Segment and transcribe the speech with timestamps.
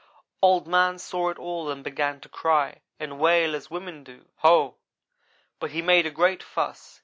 [0.41, 4.25] "Old man saw it all and began to cry and wail as women do.
[4.37, 4.77] Ho!
[5.59, 6.99] but he made a great fuss.